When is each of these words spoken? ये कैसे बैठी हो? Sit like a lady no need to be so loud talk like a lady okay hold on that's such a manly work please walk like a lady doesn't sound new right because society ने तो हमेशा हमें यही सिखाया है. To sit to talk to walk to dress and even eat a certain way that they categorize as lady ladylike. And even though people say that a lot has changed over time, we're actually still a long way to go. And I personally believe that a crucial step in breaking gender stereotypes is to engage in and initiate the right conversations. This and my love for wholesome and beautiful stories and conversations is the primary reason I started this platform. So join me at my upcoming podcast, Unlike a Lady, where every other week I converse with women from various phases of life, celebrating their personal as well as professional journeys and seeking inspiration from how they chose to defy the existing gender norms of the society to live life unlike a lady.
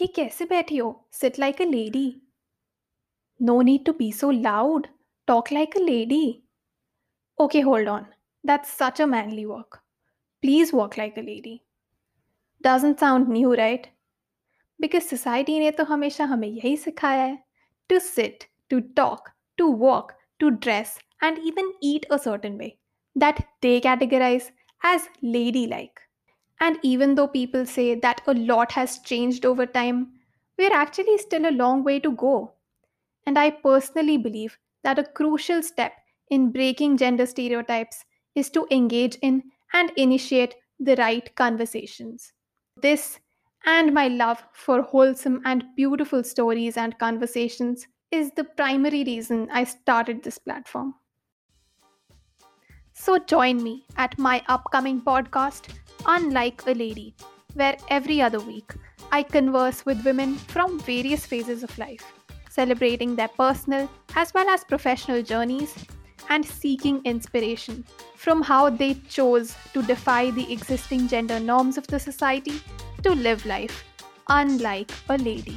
ये 0.00 0.06
कैसे 0.06 0.44
बैठी 0.44 0.76
हो? 0.76 1.08
Sit 1.12 1.38
like 1.38 1.60
a 1.62 1.64
lady 1.64 2.22
no 3.40 3.60
need 3.62 3.84
to 3.84 3.92
be 3.92 4.10
so 4.12 4.30
loud 4.30 4.86
talk 5.28 5.52
like 5.52 5.76
a 5.76 5.80
lady 5.80 6.42
okay 7.38 7.60
hold 7.60 7.88
on 7.88 8.06
that's 8.44 8.76
such 8.78 9.00
a 9.00 9.06
manly 9.06 9.44
work 9.44 9.80
please 10.42 10.74
walk 10.76 10.98
like 10.98 11.18
a 11.18 11.22
lady 11.22 11.60
doesn't 12.60 12.98
sound 13.00 13.28
new 13.28 13.52
right 13.54 13.86
because 14.80 15.02
society 15.02 15.58
ने 15.58 15.70
तो 15.70 15.84
हमेशा 15.84 16.24
हमें 16.24 16.48
यही 16.48 16.76
सिखाया 16.76 17.24
है. 17.24 17.38
To 17.90 17.98
sit 17.98 18.44
to 18.70 18.80
talk 18.96 19.28
to 19.58 19.72
walk 19.76 20.12
to 20.38 20.48
dress 20.48 20.98
and 21.24 21.38
even 21.38 21.72
eat 21.84 22.04
a 22.04 22.16
certain 22.16 22.56
way 22.56 22.76
that 23.16 23.40
they 23.62 23.78
categorize 23.80 24.50
as 24.82 25.08
lady 25.24 25.66
ladylike. 25.66 26.07
And 26.60 26.78
even 26.82 27.14
though 27.14 27.28
people 27.28 27.66
say 27.66 27.94
that 27.96 28.20
a 28.26 28.34
lot 28.34 28.72
has 28.72 28.98
changed 29.00 29.46
over 29.46 29.66
time, 29.66 30.12
we're 30.58 30.72
actually 30.72 31.18
still 31.18 31.46
a 31.48 31.52
long 31.52 31.84
way 31.84 32.00
to 32.00 32.12
go. 32.12 32.54
And 33.26 33.38
I 33.38 33.50
personally 33.50 34.18
believe 34.18 34.58
that 34.82 34.98
a 34.98 35.04
crucial 35.04 35.62
step 35.62 35.92
in 36.30 36.50
breaking 36.52 36.96
gender 36.96 37.26
stereotypes 37.26 38.04
is 38.34 38.50
to 38.50 38.66
engage 38.70 39.16
in 39.16 39.44
and 39.72 39.90
initiate 39.96 40.56
the 40.80 40.96
right 40.96 41.34
conversations. 41.36 42.32
This 42.76 43.20
and 43.66 43.92
my 43.92 44.08
love 44.08 44.42
for 44.52 44.82
wholesome 44.82 45.42
and 45.44 45.64
beautiful 45.76 46.24
stories 46.24 46.76
and 46.76 46.98
conversations 46.98 47.86
is 48.10 48.30
the 48.32 48.44
primary 48.44 49.04
reason 49.04 49.48
I 49.52 49.64
started 49.64 50.22
this 50.22 50.38
platform. 50.38 50.94
So 53.08 53.18
join 53.18 53.62
me 53.62 53.86
at 53.96 54.18
my 54.18 54.44
upcoming 54.48 55.00
podcast, 55.00 55.68
Unlike 56.04 56.64
a 56.66 56.74
Lady, 56.74 57.14
where 57.54 57.74
every 57.88 58.20
other 58.20 58.38
week 58.38 58.74
I 59.10 59.22
converse 59.22 59.86
with 59.86 60.04
women 60.04 60.34
from 60.34 60.78
various 60.80 61.24
phases 61.24 61.62
of 61.62 61.78
life, 61.78 62.04
celebrating 62.50 63.16
their 63.16 63.28
personal 63.28 63.88
as 64.14 64.34
well 64.34 64.46
as 64.50 64.62
professional 64.62 65.22
journeys 65.22 65.74
and 66.28 66.44
seeking 66.44 67.00
inspiration 67.06 67.82
from 68.14 68.42
how 68.42 68.68
they 68.68 68.92
chose 69.08 69.56
to 69.72 69.82
defy 69.84 70.30
the 70.30 70.52
existing 70.52 71.08
gender 71.08 71.40
norms 71.40 71.78
of 71.78 71.86
the 71.86 71.98
society 71.98 72.60
to 73.02 73.14
live 73.14 73.46
life 73.46 73.84
unlike 74.28 74.92
a 75.08 75.16
lady. 75.16 75.56